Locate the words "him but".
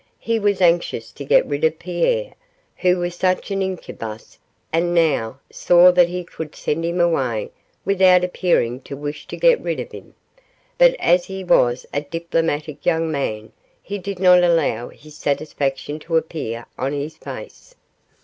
9.91-10.95